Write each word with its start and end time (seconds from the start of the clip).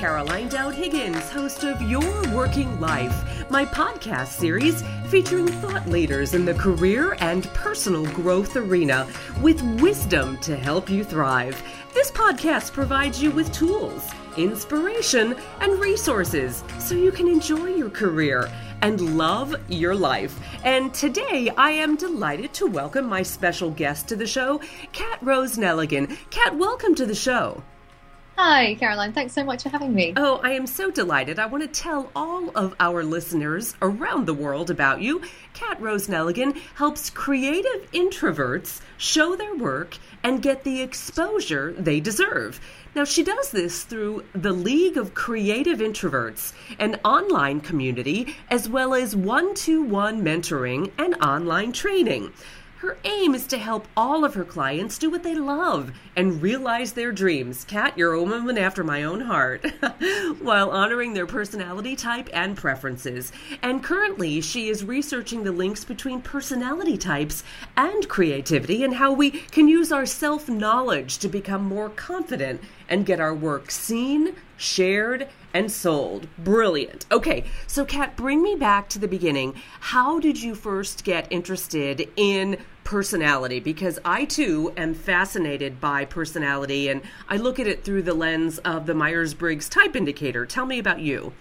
Caroline 0.00 0.48
Dowd 0.48 0.74
Higgins, 0.74 1.28
host 1.28 1.62
of 1.62 1.82
Your 1.82 2.34
Working 2.34 2.80
Life, 2.80 3.50
my 3.50 3.66
podcast 3.66 4.28
series 4.28 4.82
featuring 5.08 5.46
thought 5.46 5.86
leaders 5.88 6.32
in 6.32 6.46
the 6.46 6.54
career 6.54 7.18
and 7.20 7.44
personal 7.48 8.06
growth 8.14 8.56
arena 8.56 9.06
with 9.42 9.60
wisdom 9.78 10.38
to 10.38 10.56
help 10.56 10.88
you 10.88 11.04
thrive. 11.04 11.62
This 11.92 12.10
podcast 12.10 12.72
provides 12.72 13.22
you 13.22 13.30
with 13.30 13.52
tools, 13.52 14.08
inspiration, 14.38 15.36
and 15.60 15.78
resources 15.78 16.64
so 16.78 16.94
you 16.94 17.12
can 17.12 17.28
enjoy 17.28 17.66
your 17.66 17.90
career 17.90 18.50
and 18.80 19.18
love 19.18 19.54
your 19.68 19.94
life. 19.94 20.40
And 20.64 20.94
today 20.94 21.50
I 21.58 21.72
am 21.72 21.96
delighted 21.96 22.54
to 22.54 22.66
welcome 22.66 23.04
my 23.04 23.22
special 23.22 23.70
guest 23.70 24.08
to 24.08 24.16
the 24.16 24.26
show, 24.26 24.62
Kat 24.94 25.18
Rose 25.20 25.58
Nelligan. 25.58 26.16
Kat, 26.30 26.56
welcome 26.56 26.94
to 26.94 27.04
the 27.04 27.14
show. 27.14 27.62
Hi, 28.42 28.74
Caroline. 28.76 29.12
Thanks 29.12 29.34
so 29.34 29.44
much 29.44 29.64
for 29.64 29.68
having 29.68 29.92
me. 29.92 30.14
Oh, 30.16 30.40
I 30.42 30.52
am 30.52 30.66
so 30.66 30.90
delighted. 30.90 31.38
I 31.38 31.44
want 31.44 31.62
to 31.62 31.68
tell 31.68 32.10
all 32.16 32.48
of 32.56 32.74
our 32.80 33.04
listeners 33.04 33.74
around 33.82 34.24
the 34.24 34.32
world 34.32 34.70
about 34.70 35.02
you. 35.02 35.20
Kat 35.52 35.78
Rose 35.78 36.08
Nelligan 36.08 36.58
helps 36.74 37.10
creative 37.10 37.90
introverts 37.92 38.80
show 38.96 39.36
their 39.36 39.54
work 39.54 39.98
and 40.22 40.40
get 40.40 40.64
the 40.64 40.80
exposure 40.80 41.74
they 41.74 42.00
deserve. 42.00 42.62
Now, 42.94 43.04
she 43.04 43.22
does 43.22 43.50
this 43.50 43.84
through 43.84 44.24
the 44.32 44.52
League 44.52 44.96
of 44.96 45.12
Creative 45.12 45.78
Introverts, 45.78 46.54
an 46.78 46.98
online 47.04 47.60
community, 47.60 48.34
as 48.50 48.70
well 48.70 48.94
as 48.94 49.14
one 49.14 49.54
to 49.56 49.82
one 49.82 50.24
mentoring 50.24 50.92
and 50.96 51.14
online 51.22 51.72
training. 51.72 52.32
Her 52.80 52.96
aim 53.04 53.34
is 53.34 53.46
to 53.48 53.58
help 53.58 53.86
all 53.94 54.24
of 54.24 54.32
her 54.32 54.44
clients 54.44 54.96
do 54.96 55.10
what 55.10 55.22
they 55.22 55.34
love 55.34 55.92
and 56.16 56.40
realize 56.40 56.94
their 56.94 57.12
dreams. 57.12 57.62
Kat, 57.64 57.92
you're 57.98 58.14
a 58.14 58.22
woman 58.22 58.56
after 58.56 58.82
my 58.82 59.02
own 59.02 59.20
heart, 59.20 59.70
while 60.40 60.70
honoring 60.70 61.12
their 61.12 61.26
personality 61.26 61.94
type 61.94 62.30
and 62.32 62.56
preferences. 62.56 63.32
And 63.60 63.84
currently, 63.84 64.40
she 64.40 64.70
is 64.70 64.82
researching 64.82 65.44
the 65.44 65.52
links 65.52 65.84
between 65.84 66.22
personality 66.22 66.96
types 66.96 67.44
and 67.76 68.08
creativity 68.08 68.82
and 68.82 68.94
how 68.94 69.12
we 69.12 69.30
can 69.30 69.68
use 69.68 69.92
our 69.92 70.06
self 70.06 70.48
knowledge 70.48 71.18
to 71.18 71.28
become 71.28 71.62
more 71.62 71.90
confident 71.90 72.62
and 72.88 73.04
get 73.04 73.20
our 73.20 73.34
work 73.34 73.70
seen, 73.70 74.36
shared, 74.56 75.28
and 75.52 75.70
sold. 75.70 76.26
Brilliant. 76.38 77.06
Okay, 77.10 77.44
so 77.66 77.84
Kat, 77.84 78.16
bring 78.16 78.42
me 78.42 78.54
back 78.54 78.88
to 78.90 78.98
the 78.98 79.08
beginning. 79.08 79.54
How 79.80 80.18
did 80.18 80.42
you 80.42 80.54
first 80.54 81.04
get 81.04 81.26
interested 81.30 82.08
in 82.16 82.58
personality? 82.84 83.60
Because 83.60 83.98
I 84.04 84.24
too 84.24 84.72
am 84.76 84.94
fascinated 84.94 85.80
by 85.80 86.04
personality 86.04 86.88
and 86.88 87.02
I 87.28 87.36
look 87.36 87.58
at 87.58 87.66
it 87.66 87.84
through 87.84 88.02
the 88.02 88.14
lens 88.14 88.58
of 88.58 88.86
the 88.86 88.94
Myers 88.94 89.34
Briggs 89.34 89.68
type 89.68 89.96
indicator. 89.96 90.46
Tell 90.46 90.66
me 90.66 90.78
about 90.78 91.00
you. 91.00 91.32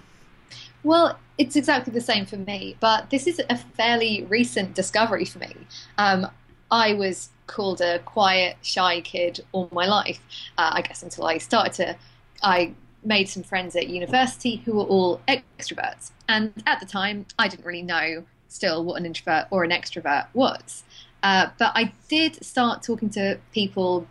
Well, 0.83 1.19
it's 1.37 1.55
exactly 1.55 1.93
the 1.93 2.01
same 2.01 2.25
for 2.25 2.37
me, 2.37 2.77
but 2.79 3.09
this 3.09 3.27
is 3.27 3.41
a 3.49 3.57
fairly 3.57 4.25
recent 4.29 4.73
discovery 4.73 5.25
for 5.25 5.39
me. 5.39 5.55
Um, 5.97 6.27
I 6.71 6.93
was 6.93 7.29
called 7.47 7.81
a 7.81 7.99
quiet, 7.99 8.57
shy 8.61 9.01
kid 9.01 9.43
all 9.51 9.69
my 9.71 9.87
life, 9.87 10.19
uh, 10.57 10.71
I 10.73 10.81
guess 10.81 11.03
until 11.03 11.25
I 11.25 11.37
started 11.39 11.73
to. 11.73 11.97
I 12.41 12.73
made 13.03 13.29
some 13.29 13.43
friends 13.43 13.75
at 13.75 13.87
university 13.87 14.57
who 14.57 14.73
were 14.73 14.83
all 14.83 15.21
extroverts. 15.27 16.11
And 16.27 16.53
at 16.65 16.79
the 16.79 16.85
time, 16.85 17.25
I 17.37 17.47
didn't 17.47 17.65
really 17.65 17.81
know 17.81 18.25
still 18.47 18.83
what 18.83 18.99
an 18.99 19.05
introvert 19.05 19.47
or 19.51 19.63
an 19.63 19.71
extrovert 19.71 20.27
was. 20.33 20.83
Uh, 21.23 21.47
but 21.57 21.71
I 21.75 21.93
did 22.07 22.43
start 22.43 22.81
talking 22.83 23.09
to 23.11 23.39
people 23.53 24.07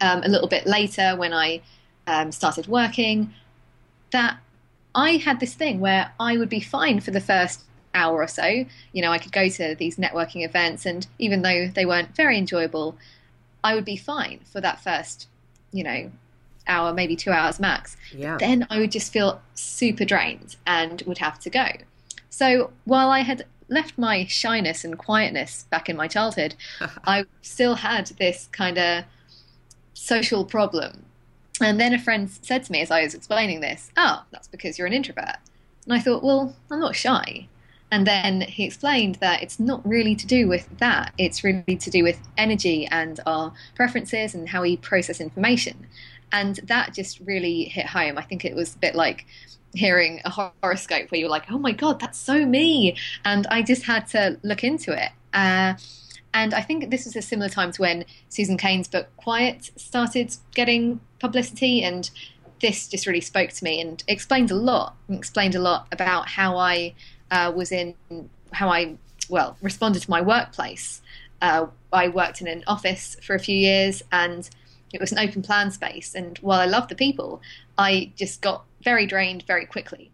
um, 0.00 0.22
a 0.22 0.28
little 0.28 0.48
bit 0.48 0.66
later 0.66 1.14
when 1.16 1.32
I 1.32 1.62
um, 2.06 2.32
started 2.32 2.66
working 2.66 3.32
that 4.12 4.38
I 4.94 5.12
had 5.12 5.40
this 5.40 5.54
thing 5.54 5.80
where 5.80 6.12
I 6.18 6.38
would 6.38 6.48
be 6.48 6.60
fine 6.60 7.00
for 7.00 7.10
the 7.10 7.20
first 7.20 7.62
hour 7.94 8.22
or 8.22 8.28
so. 8.28 8.64
You 8.92 9.02
know, 9.02 9.12
I 9.12 9.18
could 9.18 9.32
go 9.32 9.48
to 9.48 9.74
these 9.74 9.96
networking 9.96 10.44
events, 10.44 10.86
and 10.86 11.06
even 11.18 11.42
though 11.42 11.68
they 11.68 11.84
weren't 11.84 12.14
very 12.14 12.38
enjoyable, 12.38 12.96
I 13.64 13.74
would 13.74 13.84
be 13.84 13.96
fine 13.96 14.40
for 14.50 14.60
that 14.60 14.80
first, 14.80 15.28
you 15.72 15.82
know, 15.82 16.10
hour, 16.66 16.92
maybe 16.92 17.16
two 17.16 17.30
hours 17.30 17.58
max. 17.60 17.96
Yeah. 18.12 18.36
Then 18.38 18.66
I 18.70 18.78
would 18.78 18.92
just 18.92 19.12
feel 19.12 19.40
super 19.54 20.04
drained 20.04 20.56
and 20.66 21.02
would 21.06 21.18
have 21.18 21.38
to 21.40 21.50
go. 21.50 21.66
So 22.30 22.70
while 22.84 23.10
I 23.10 23.20
had 23.20 23.46
left 23.68 23.98
my 23.98 24.26
shyness 24.26 24.84
and 24.84 24.98
quietness 24.98 25.64
back 25.70 25.88
in 25.88 25.96
my 25.96 26.08
childhood, 26.08 26.54
I 27.04 27.24
still 27.42 27.76
had 27.76 28.06
this 28.18 28.48
kind 28.52 28.78
of 28.78 29.04
social 29.94 30.44
problem. 30.44 31.04
And 31.60 31.80
then 31.80 31.94
a 31.94 31.98
friend 31.98 32.30
said 32.42 32.64
to 32.64 32.72
me 32.72 32.82
as 32.82 32.90
I 32.90 33.02
was 33.02 33.14
explaining 33.14 33.60
this, 33.60 33.90
Oh, 33.96 34.24
that's 34.30 34.48
because 34.48 34.78
you're 34.78 34.86
an 34.86 34.92
introvert. 34.92 35.36
And 35.84 35.94
I 35.94 36.00
thought, 36.00 36.22
Well, 36.22 36.54
I'm 36.70 36.80
not 36.80 36.94
shy. 36.94 37.48
And 37.90 38.06
then 38.06 38.40
he 38.40 38.64
explained 38.64 39.16
that 39.16 39.42
it's 39.42 39.60
not 39.60 39.86
really 39.86 40.16
to 40.16 40.26
do 40.26 40.48
with 40.48 40.68
that. 40.78 41.12
It's 41.18 41.44
really 41.44 41.76
to 41.76 41.90
do 41.90 42.02
with 42.02 42.18
energy 42.36 42.86
and 42.86 43.20
our 43.26 43.52
preferences 43.76 44.34
and 44.34 44.48
how 44.48 44.62
we 44.62 44.76
process 44.76 45.20
information. 45.20 45.86
And 46.32 46.56
that 46.64 46.94
just 46.94 47.20
really 47.20 47.64
hit 47.64 47.86
home. 47.86 48.18
I 48.18 48.22
think 48.22 48.44
it 48.44 48.54
was 48.54 48.74
a 48.74 48.78
bit 48.78 48.94
like 48.94 49.26
hearing 49.74 50.20
a 50.24 50.30
horoscope 50.30 51.10
where 51.10 51.20
you're 51.20 51.30
like, 51.30 51.50
oh 51.50 51.58
my 51.58 51.72
God, 51.72 52.00
that's 52.00 52.18
so 52.18 52.44
me. 52.44 52.96
And 53.24 53.46
I 53.48 53.62
just 53.62 53.84
had 53.84 54.06
to 54.08 54.38
look 54.42 54.64
into 54.64 54.92
it. 54.92 55.12
Uh, 55.32 55.74
and 56.34 56.52
I 56.52 56.60
think 56.60 56.90
this 56.90 57.04
was 57.04 57.16
a 57.16 57.22
similar 57.22 57.48
time 57.48 57.72
to 57.72 57.82
when 57.82 58.04
Susan 58.28 58.56
Cain's 58.58 58.88
book 58.88 59.08
Quiet 59.16 59.70
started 59.76 60.36
getting 60.54 61.00
publicity. 61.18 61.82
And 61.82 62.10
this 62.60 62.88
just 62.88 63.06
really 63.06 63.20
spoke 63.20 63.50
to 63.50 63.64
me 63.64 63.80
and 63.80 64.02
explained 64.08 64.50
a 64.50 64.54
lot, 64.54 64.96
explained 65.08 65.54
a 65.54 65.60
lot 65.60 65.86
about 65.92 66.28
how 66.28 66.56
I 66.56 66.94
uh, 67.30 67.52
was 67.54 67.72
in, 67.72 67.94
how 68.52 68.68
I, 68.68 68.96
well, 69.28 69.56
responded 69.62 70.02
to 70.02 70.10
my 70.10 70.20
workplace. 70.20 71.00
Uh, 71.40 71.66
I 71.92 72.08
worked 72.08 72.40
in 72.40 72.48
an 72.48 72.64
office 72.66 73.16
for 73.22 73.34
a 73.34 73.38
few 73.38 73.56
years 73.56 74.02
and 74.12 74.48
it 74.92 75.00
was 75.00 75.12
an 75.12 75.18
open 75.18 75.42
plan 75.42 75.70
space. 75.70 76.14
And 76.14 76.38
while 76.38 76.60
I 76.60 76.66
loved 76.66 76.90
the 76.90 76.94
people, 76.94 77.42
I 77.78 78.12
just 78.16 78.40
got 78.40 78.64
very 78.82 79.06
drained 79.06 79.44
very 79.46 79.66
quickly. 79.66 80.10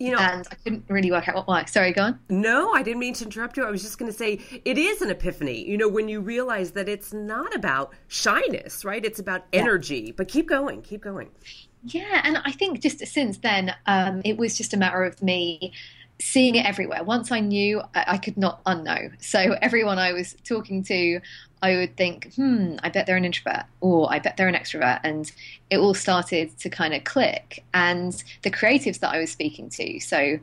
You 0.00 0.10
know, 0.10 0.18
and 0.18 0.46
I 0.50 0.54
couldn't 0.56 0.84
really 0.88 1.12
work 1.12 1.28
out 1.28 1.36
what 1.36 1.46
why. 1.46 1.64
Sorry, 1.66 1.92
go 1.92 2.02
on. 2.02 2.18
No, 2.28 2.72
I 2.72 2.82
didn't 2.82 2.98
mean 2.98 3.14
to 3.14 3.24
interrupt 3.24 3.56
you. 3.56 3.64
I 3.64 3.70
was 3.70 3.82
just 3.82 3.96
going 3.96 4.10
to 4.10 4.16
say 4.16 4.40
it 4.64 4.76
is 4.76 5.00
an 5.02 5.10
epiphany. 5.10 5.66
You 5.68 5.78
know, 5.78 5.88
when 5.88 6.08
you 6.08 6.20
realize 6.20 6.72
that 6.72 6.88
it's 6.88 7.12
not 7.12 7.54
about 7.54 7.92
shyness, 8.08 8.84
right? 8.84 9.04
It's 9.04 9.20
about 9.20 9.44
energy. 9.52 10.06
Yeah. 10.06 10.12
But 10.16 10.28
keep 10.28 10.48
going, 10.48 10.82
keep 10.82 11.00
going. 11.00 11.30
Yeah, 11.84 12.22
and 12.24 12.38
I 12.44 12.50
think 12.50 12.80
just 12.80 13.06
since 13.06 13.38
then, 13.38 13.74
um, 13.86 14.20
it 14.24 14.36
was 14.36 14.56
just 14.56 14.74
a 14.74 14.76
matter 14.76 15.04
of 15.04 15.22
me 15.22 15.72
seeing 16.20 16.54
it 16.54 16.64
everywhere. 16.64 17.04
Once 17.04 17.30
I 17.30 17.40
knew, 17.40 17.80
I, 17.94 18.04
I, 18.08 18.18
could 18.18 18.36
not 18.36 18.64
unknow. 18.64 19.12
So 19.22 19.56
everyone 19.60 19.98
I 19.98 20.12
was 20.12 20.34
talking 20.44 20.82
to, 20.84 21.20
I 21.64 21.76
would 21.76 21.96
think, 21.96 22.34
hmm, 22.34 22.76
I 22.82 22.90
bet 22.90 23.06
they're 23.06 23.16
an 23.16 23.24
introvert, 23.24 23.64
or 23.80 24.12
I 24.12 24.18
bet 24.18 24.36
they're 24.36 24.48
an 24.48 24.54
extrovert. 24.54 25.00
And 25.02 25.32
it 25.70 25.78
all 25.78 25.94
started 25.94 26.58
to 26.58 26.68
kind 26.68 26.92
of 26.92 27.04
click. 27.04 27.64
And 27.72 28.22
the 28.42 28.50
creatives 28.50 28.98
that 28.98 29.14
I 29.14 29.18
was 29.18 29.32
speaking 29.32 29.70
to, 29.70 29.98
so 29.98 30.38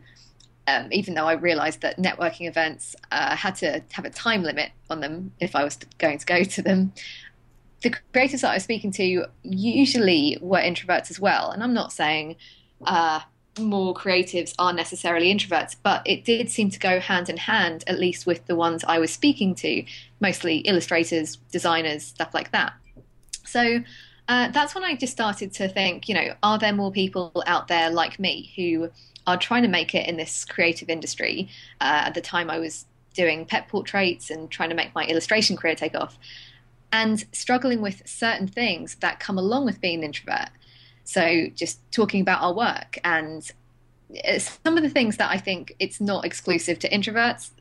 um, 0.66 0.88
even 0.92 1.14
though 1.14 1.28
I 1.28 1.34
realized 1.34 1.82
that 1.82 2.00
networking 2.00 2.48
events 2.48 2.96
uh, 3.12 3.36
had 3.36 3.56
to 3.58 3.84
have 3.92 4.06
a 4.06 4.10
time 4.10 4.42
limit 4.42 4.72
on 4.90 5.00
them 5.00 5.32
if 5.40 5.56
I 5.56 5.64
was 5.64 5.78
going 6.00 6.18
to 6.18 6.26
go 6.26 6.44
to 6.44 6.62
them, 6.64 6.92
the 7.84 7.92
creatives 8.16 8.42
that 8.42 8.50
I 8.50 8.56
was 8.56 8.64
speaking 8.64 8.92
to 8.94 9.26
usually 9.44 10.40
were 10.42 10.58
introverts 10.58 11.12
as 11.12 11.20
well. 11.20 11.52
And 11.52 11.62
I'm 11.62 11.76
not 11.76 11.94
saying, 11.94 12.36
uh, 12.84 13.20
more 13.60 13.94
creatives 13.94 14.56
are 14.58 14.74
necessarily 14.74 15.32
introverts, 15.32 15.76
but 15.84 16.02
it 16.06 16.26
did 16.26 16.50
seem 16.50 16.72
to 16.72 16.80
go 16.80 17.00
hand 17.00 17.30
in 17.30 17.38
hand, 17.38 17.84
at 17.86 18.00
least 18.00 18.26
with 18.26 18.46
the 18.48 18.56
ones 18.56 18.84
I 18.88 18.98
was 18.98 19.12
speaking 19.12 19.54
to, 19.56 19.84
mostly 20.22 20.60
illustrators, 20.60 21.38
designers, 21.52 22.06
stuff 22.06 22.34
like 22.34 22.52
that. 22.52 22.74
So 23.46 23.84
uh, 24.30 24.50
that's 24.52 24.74
when 24.74 24.86
I 24.86 24.96
just 24.96 25.12
started 25.12 25.52
to 25.54 25.68
think, 25.68 26.08
you 26.08 26.16
know, 26.16 26.36
are 26.42 26.58
there 26.58 26.72
more 26.72 26.92
people 26.92 27.44
out 27.46 27.68
there 27.68 27.90
like 27.90 28.18
me 28.20 28.54
who 28.56 28.90
are 29.28 29.38
trying 29.38 29.64
to 29.64 29.68
make 29.68 29.94
it 29.94 30.08
in 30.08 30.16
this 30.16 30.46
creative 30.46 30.90
industry? 30.90 31.50
Uh, 31.82 32.04
at 32.06 32.14
the 32.14 32.22
time, 32.22 32.50
I 32.50 32.60
was 32.60 32.86
doing 33.14 33.46
pet 33.46 33.68
portraits 33.68 34.30
and 34.30 34.50
trying 34.50 34.70
to 34.70 34.76
make 34.76 34.96
my 34.96 35.04
illustration 35.06 35.58
career 35.58 35.76
take 35.76 35.96
off, 35.96 36.18
and 36.94 37.26
struggling 37.34 37.82
with 37.82 38.02
certain 38.06 38.48
things 38.48 38.96
that 39.02 39.20
come 39.20 39.38
along 39.38 39.66
with 39.66 39.82
being 39.82 40.00
an 40.00 40.04
introvert. 40.06 40.50
So 41.04 41.48
just 41.54 41.80
talking 41.92 42.22
about 42.22 42.42
our 42.42 42.54
work 42.54 43.00
and 43.04 43.50
uh, 44.26 44.40
some 44.40 44.78
of 44.78 44.84
the 44.84 44.90
things 44.90 45.18
that 45.18 45.30
I 45.30 45.38
think 45.38 45.74
it's 45.80 46.00
not 46.00 46.26
exclusive 46.26 46.80
to 46.80 46.90
introverts. 46.90 47.52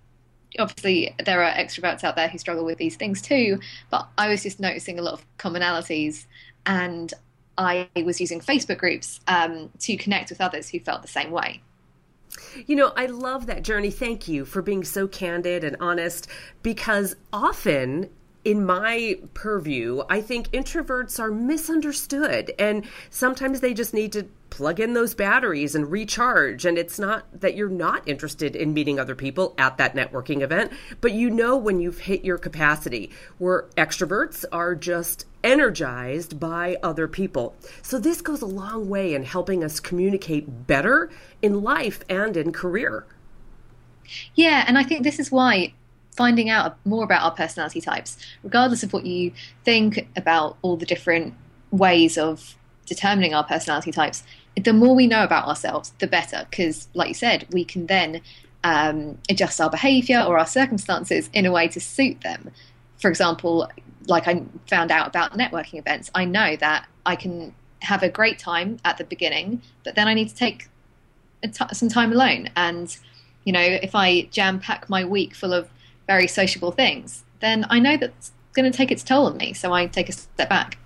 Obviously, 0.59 1.15
there 1.25 1.43
are 1.43 1.53
extroverts 1.53 2.05
out 2.05 2.17
there 2.17 2.29
who 2.29 2.39
struggle 2.39 2.65
with 2.65 2.79
these 2.79 2.97
things 2.97 3.23
too, 3.23 3.61
but 3.91 4.09
I 4.19 4.29
was 4.29 4.43
just 4.43 4.61
noticing 4.61 4.99
a 4.99 5.03
lot 5.03 5.15
of 5.15 5.25
commonalities, 5.39 6.27
and 6.67 7.13
I 7.57 7.89
was 7.97 8.21
using 8.21 8.41
Facebook 8.41 8.79
groups 8.79 9.21
um, 9.29 9.71
to 9.81 9.97
connect 9.97 10.31
with 10.31 10.41
others 10.41 10.69
who 10.69 10.81
felt 10.81 11.03
the 11.03 11.09
same 11.09 11.31
way. 11.31 11.63
You 12.67 12.77
know, 12.77 12.93
I 12.97 13.07
love 13.07 13.47
that 13.47 13.63
journey. 13.63 13.91
Thank 13.91 14.29
you 14.29 14.45
for 14.45 14.63
being 14.63 14.85
so 14.85 15.07
candid 15.07 15.65
and 15.65 15.77
honest 15.81 16.29
because 16.63 17.17
often 17.33 18.09
in 18.45 18.65
my 18.65 19.19
purview, 19.35 20.03
I 20.09 20.21
think 20.21 20.51
introverts 20.51 21.21
are 21.21 21.31
misunderstood 21.31 22.53
and 22.59 22.87
sometimes 23.11 23.61
they 23.61 23.75
just 23.75 23.93
need 23.93 24.13
to 24.13 24.29
plug 24.49 24.81
in 24.81 24.95
those 24.95 25.15
batteries 25.15 25.75
and 25.75 25.91
recharge. 25.91 26.65
And 26.65 26.77
it's 26.77 26.99
not 26.99 27.41
that 27.41 27.55
you're 27.55 27.69
not 27.69 28.07
interested 28.09 28.57
in 28.57 28.75
meeting 28.75 28.99
other 28.99 29.15
people 29.15 29.55
at 29.59 29.79
that 29.79 29.95
networking 29.95 30.43
event, 30.43 30.73
but 31.01 31.13
you 31.13 31.31
know 31.31 31.57
when 31.57 31.81
you've 31.81 32.01
hit 32.01 32.25
your 32.25 32.39
capacity, 32.39 33.11
where 33.39 33.67
extroverts 33.77 34.45
are 34.53 34.75
just 34.75 35.27
energized 35.45 36.41
by 36.41 36.77
other 36.83 37.09
people. 37.09 37.55
So 37.83 37.99
this 37.99 38.21
goes 38.21 38.43
a 38.43 38.47
long 38.47 38.89
way 38.89 39.15
in 39.15 39.25
helping 39.25 39.63
us 39.65 39.81
communicate 39.81 40.67
better 40.67 41.11
in 41.41 41.63
life 41.63 42.01
and 42.09 42.37
in 42.37 42.53
career. 42.53 43.07
Yeah, 44.35 44.65
and 44.67 44.77
I 44.77 44.83
think 44.83 45.05
this 45.05 45.19
is 45.21 45.31
why 45.31 45.75
finding 46.21 46.51
out 46.51 46.77
more 46.85 47.03
about 47.03 47.23
our 47.23 47.31
personality 47.31 47.81
types, 47.81 48.19
regardless 48.43 48.83
of 48.83 48.93
what 48.93 49.07
you 49.07 49.33
think 49.65 50.07
about 50.17 50.59
all 50.61 50.77
the 50.77 50.85
different 50.85 51.33
ways 51.71 52.19
of 52.19 52.57
determining 52.85 53.33
our 53.33 53.43
personality 53.43 53.91
types, 53.91 54.23
the 54.63 54.75
more 54.75 54.95
we 54.95 55.07
know 55.07 55.25
about 55.25 55.49
ourselves, 55.49 55.95
the 55.99 56.07
better. 56.07 56.47
Because, 56.51 56.89
like 56.93 57.09
you 57.09 57.15
said, 57.15 57.47
we 57.53 57.65
can 57.65 57.87
then 57.87 58.21
um, 58.65 59.17
adjust 59.31 59.59
our 59.63 59.71
behavior 59.71 60.21
or 60.21 60.39
our 60.39 60.47
circumstances 60.47 61.31
in 61.33 61.47
a 61.47 61.53
way 61.53 61.69
to 61.69 61.81
suit 61.81 62.21
them. 62.21 62.51
For 62.99 63.09
example, 63.09 63.71
like 64.07 64.29
I 64.29 64.43
found 64.69 64.91
out 64.91 65.07
about 65.07 65.33
networking 65.33 65.79
events, 65.79 66.11
I 66.15 66.27
know 66.27 66.55
that 66.57 66.87
I 67.07 67.17
can 67.17 67.55
have 67.81 68.03
a 68.03 68.11
great 68.11 68.39
time 68.39 68.79
at 68.85 68.99
the 68.99 69.05
beginning, 69.05 69.63
but 69.85 69.95
then 69.95 70.07
I 70.07 70.13
need 70.13 70.29
to 70.29 70.35
take 70.35 70.69
some 71.73 71.89
time 71.89 72.13
alone. 72.13 72.51
And, 72.57 72.95
you 73.45 73.55
know, 73.55 73.63
if 73.89 73.95
I 73.95 74.25
jam 74.25 74.61
pack 74.61 74.91
my 74.91 75.03
week 75.03 75.35
full 75.35 75.55
of 75.55 75.71
very 76.07 76.27
sociable 76.27 76.73
things, 76.73 77.25
then 77.41 77.67
I 77.71 77.79
know 77.79 77.97
that's 77.97 78.33
going 78.53 78.71
to 78.71 78.77
take 78.77 78.91
its 78.91 79.03
toll 79.03 79.27
on 79.27 79.37
me. 79.37 79.53
So 79.53 79.73
I 79.73 79.87
take 79.87 80.09
a 80.09 80.13
step 80.13 80.49
back. 80.49 80.77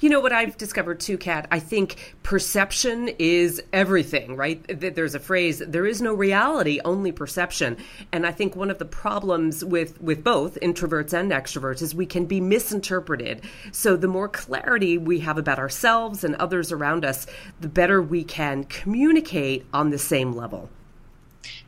You 0.00 0.08
know 0.08 0.20
what 0.20 0.32
I've 0.32 0.56
discovered 0.56 0.98
too, 1.00 1.18
Kat? 1.18 1.46
I 1.50 1.58
think 1.58 2.14
perception 2.22 3.10
is 3.18 3.62
everything, 3.72 4.34
right? 4.34 4.64
There's 4.68 5.14
a 5.14 5.20
phrase, 5.20 5.62
there 5.64 5.86
is 5.86 6.00
no 6.00 6.14
reality, 6.14 6.80
only 6.84 7.12
perception. 7.12 7.76
And 8.10 8.26
I 8.26 8.32
think 8.32 8.56
one 8.56 8.70
of 8.70 8.78
the 8.78 8.84
problems 8.84 9.64
with, 9.64 10.00
with 10.00 10.24
both 10.24 10.58
introverts 10.60 11.12
and 11.12 11.30
extroverts 11.30 11.82
is 11.82 11.94
we 11.94 12.06
can 12.06 12.26
be 12.26 12.40
misinterpreted. 12.40 13.42
So 13.72 13.96
the 13.96 14.08
more 14.08 14.28
clarity 14.28 14.98
we 14.98 15.20
have 15.20 15.38
about 15.38 15.58
ourselves 15.58 16.24
and 16.24 16.34
others 16.36 16.72
around 16.72 17.04
us, 17.04 17.26
the 17.60 17.68
better 17.68 18.00
we 18.02 18.24
can 18.24 18.64
communicate 18.64 19.66
on 19.72 19.90
the 19.90 19.98
same 19.98 20.32
level. 20.32 20.70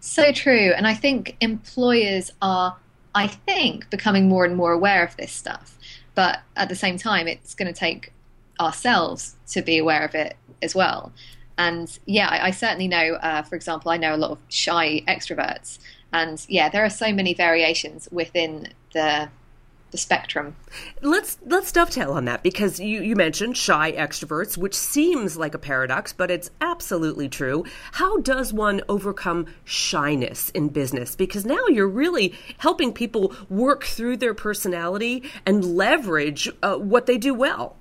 So 0.01 0.33
true. 0.33 0.73
And 0.75 0.87
I 0.87 0.95
think 0.95 1.37
employers 1.41 2.33
are 2.41 2.77
I 3.15 3.27
think, 3.27 3.91
becoming 3.91 4.29
more 4.29 4.45
and 4.45 4.57
more 4.57 4.73
aware 4.73 5.05
of 5.05 5.17
this 5.17 5.33
stuff. 5.33 5.79
But 6.15 6.41
at 6.57 6.69
the 6.69 6.75
same 6.75 6.99
time, 6.99 7.27
it's 7.29 7.55
going 7.55 7.73
to 7.73 7.79
take 7.79 8.13
ourselves 8.61 9.37
to 9.49 9.63
be 9.63 9.79
aware 9.79 10.05
of 10.05 10.15
it 10.15 10.37
as 10.63 10.75
well. 10.75 11.13
And 11.59 11.99
yeah, 12.07 12.29
I, 12.29 12.47
I 12.47 12.51
certainly 12.51 12.89
know, 12.89 13.15
uh, 13.15 13.43
for 13.43 13.55
example, 13.55 13.91
I 13.91 13.97
know 13.97 14.15
a 14.15 14.17
lot 14.17 14.31
of 14.31 14.39
shy 14.49 15.03
extroverts. 15.07 15.79
And 16.13 16.45
yeah, 16.49 16.69
there 16.69 16.85
are 16.85 16.91
so 16.91 17.13
many 17.13 17.35
variations 17.35 18.09
within 18.11 18.73
the 18.93 19.29
the 19.91 19.99
spectrum. 19.99 20.57
Let's 21.03 21.39
let's 21.45 21.73
dovetail 21.73 22.13
on 22.13 22.25
that 22.27 22.43
because 22.43 22.79
you, 22.81 23.03
you 23.03 23.17
mentioned 23.17 23.57
shy 23.57 23.93
extroverts, 23.93 24.57
which 24.57 24.75
seems 24.75 25.37
like 25.37 25.55
a 25.55 25.59
paradox, 25.59 26.13
but 26.13 26.31
it's 26.31 26.51
absolutely 26.61 27.29
true. 27.29 27.65
How 27.93 28.19
does 28.19 28.53
one 28.53 28.83
overcome 28.89 29.47
shyness 29.65 30.51
in 30.51 30.69
business? 30.69 31.17
Because 31.17 31.45
now 31.45 31.67
you're 31.67 31.89
really 31.89 32.35
helping 32.59 32.93
people 32.93 33.35
work 33.49 33.85
through 33.85 34.19
their 34.19 34.35
personality 34.35 35.31
and 35.47 35.65
leverage 35.65 36.49
uh, 36.63 36.77
what 36.77 37.07
they 37.07 37.19
do 37.19 37.35
well. 37.35 37.77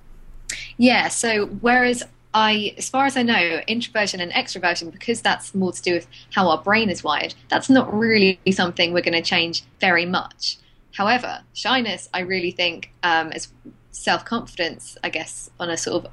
Yeah. 0.76 1.08
So 1.08 1.46
whereas 1.46 2.02
I, 2.32 2.74
as 2.78 2.88
far 2.88 3.06
as 3.06 3.16
I 3.16 3.22
know, 3.22 3.60
introversion 3.66 4.20
and 4.20 4.32
extroversion, 4.32 4.92
because 4.92 5.20
that's 5.20 5.54
more 5.54 5.72
to 5.72 5.82
do 5.82 5.94
with 5.94 6.06
how 6.32 6.48
our 6.48 6.58
brain 6.58 6.88
is 6.88 7.02
wired, 7.02 7.34
that's 7.48 7.68
not 7.68 7.92
really 7.92 8.38
something 8.52 8.92
we're 8.92 9.02
going 9.02 9.20
to 9.20 9.22
change 9.22 9.64
very 9.80 10.06
much. 10.06 10.58
However, 10.92 11.42
shyness, 11.52 12.08
I 12.12 12.20
really 12.20 12.50
think, 12.50 12.92
um, 13.02 13.32
as 13.32 13.48
self 13.90 14.24
confidence, 14.24 14.96
I 15.04 15.10
guess, 15.10 15.50
on 15.58 15.70
a 15.70 15.76
sort 15.76 16.04
of 16.04 16.12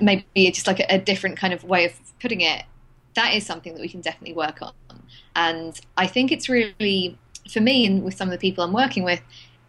maybe 0.00 0.50
just 0.50 0.66
like 0.66 0.80
a, 0.80 0.94
a, 0.94 0.98
different 0.98 1.36
kind 1.36 1.52
of 1.52 1.64
way 1.64 1.84
of 1.84 1.92
putting 2.20 2.40
it, 2.40 2.64
that 3.14 3.34
is 3.34 3.44
something 3.44 3.74
that 3.74 3.80
we 3.80 3.88
can 3.88 4.00
definitely 4.00 4.34
work 4.34 4.62
on. 4.62 4.72
And 5.34 5.78
I 5.96 6.06
think 6.06 6.32
it's 6.32 6.48
really, 6.48 7.18
for 7.50 7.60
me 7.60 7.86
and 7.86 8.02
with 8.02 8.14
some 8.14 8.28
of 8.28 8.32
the 8.32 8.38
people 8.38 8.64
I'm 8.64 8.72
working 8.72 9.04
with, 9.04 9.22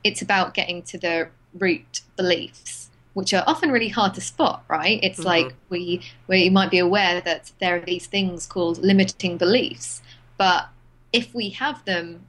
it's 0.04 0.22
about 0.22 0.54
getting 0.54 0.82
to 0.84 0.98
the 0.98 1.30
root 1.54 2.02
beliefs, 2.16 2.90
which 3.14 3.34
are 3.34 3.44
often 3.46 3.72
really 3.72 3.90
hard 3.90 4.14
to 4.16 4.22
spot, 4.22 4.64
right? 4.68 5.00
It's 5.04 5.20
mm-hmm. 5.20 5.28
like 5.28 5.56
we, 5.70 6.02
we 6.28 6.50
might 6.50 6.72
be 6.72 6.80
aware 6.80 7.22
that 7.22 7.52
there 7.60 7.76
are 7.76 7.86
these 7.86 8.08
things 8.08 8.46
called 8.46 8.80
limiting 8.80 9.38
beliefs, 9.38 10.02
but 10.38 10.70
if 11.12 11.34
we 11.34 11.50
have 11.50 11.84
them 11.86 12.26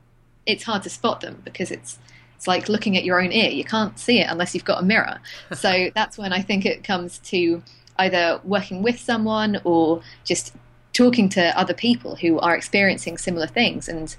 it's 0.47 0.65
hard 0.65 0.83
to 0.83 0.91
spot 0.91 1.21
them 1.21 1.41
because 1.45 1.71
it's 1.71 1.99
it's 2.37 2.47
like 2.47 2.71
looking 2.71 2.97
at 2.97 3.05
your 3.05 3.21
own 3.21 3.33
ear. 3.33 3.51
You 3.51 3.65
can't 3.65 3.99
see 3.99 4.21
it 4.21 4.27
unless 4.31 4.55
you've 4.55 4.65
got 4.65 4.83
a 4.83 4.85
mirror. 4.85 5.21
So 5.55 5.91
that's 5.95 6.17
when 6.17 6.33
I 6.33 6.41
think 6.41 6.65
it 6.65 6.85
comes 6.85 7.19
to 7.19 7.63
either 7.99 8.41
working 8.45 8.83
with 8.83 8.99
someone 8.99 9.61
or 9.65 10.03
just 10.25 10.55
talking 10.93 11.29
to 11.31 11.59
other 11.59 11.75
people 11.75 12.17
who 12.17 12.39
are 12.41 12.57
experiencing 12.57 13.19
similar 13.19 13.47
things 13.47 13.89
and 13.89 14.17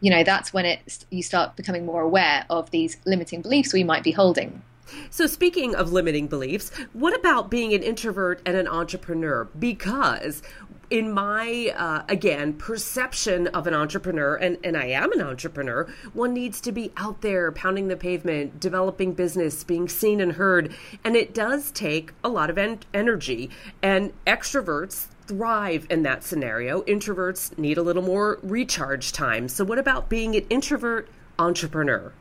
you 0.00 0.10
know 0.10 0.22
that's 0.24 0.52
when 0.52 0.64
it 0.64 1.04
you 1.10 1.22
start 1.22 1.56
becoming 1.56 1.84
more 1.84 2.00
aware 2.00 2.46
of 2.48 2.70
these 2.70 2.96
limiting 3.04 3.42
beliefs 3.42 3.72
we 3.72 3.84
might 3.84 4.02
be 4.02 4.10
holding 4.10 4.62
so, 5.10 5.26
speaking 5.26 5.74
of 5.74 5.92
limiting 5.92 6.26
beliefs, 6.26 6.70
what 6.92 7.18
about 7.18 7.50
being 7.50 7.72
an 7.74 7.82
introvert 7.82 8.40
and 8.44 8.56
an 8.56 8.68
entrepreneur? 8.68 9.44
Because 9.58 10.42
in 10.90 11.10
my 11.10 11.72
uh, 11.76 12.04
again 12.08 12.52
perception 12.52 13.46
of 13.48 13.66
an 13.66 13.72
entrepreneur 13.72 14.36
and, 14.36 14.58
and 14.62 14.76
i 14.76 14.84
am 14.84 15.10
an 15.12 15.22
entrepreneur 15.22 15.88
one 16.12 16.34
needs 16.34 16.60
to 16.60 16.70
be 16.70 16.92
out 16.98 17.22
there 17.22 17.50
pounding 17.50 17.88
the 17.88 17.96
pavement 17.96 18.60
developing 18.60 19.14
business 19.14 19.64
being 19.64 19.88
seen 19.88 20.20
and 20.20 20.32
heard 20.32 20.74
and 21.02 21.16
it 21.16 21.32
does 21.32 21.70
take 21.70 22.12
a 22.22 22.28
lot 22.28 22.50
of 22.50 22.58
en- 22.58 22.80
energy. 22.92 23.50
And 23.82 24.12
extroverts 24.26 25.06
thrive 25.26 25.86
in 25.88 26.02
that 26.02 26.22
scenario. 26.22 26.82
Introverts 26.82 27.56
need 27.56 27.78
a 27.78 27.82
little 27.82 28.02
more 28.02 28.38
recharge 28.42 29.12
time. 29.12 29.48
So 29.48 29.64
what 29.64 29.78
about 29.78 30.08
being 30.08 30.36
an 30.36 30.46
introvert 30.50 31.08
entrepreneur? 31.38 32.12